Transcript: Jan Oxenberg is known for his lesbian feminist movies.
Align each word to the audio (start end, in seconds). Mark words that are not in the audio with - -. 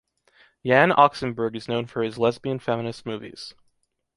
Jan 0.65 0.89
Oxenberg 0.89 1.55
is 1.55 1.67
known 1.67 1.85
for 1.85 2.01
his 2.01 2.17
lesbian 2.17 2.57
feminist 2.57 3.05
movies. 3.05 3.53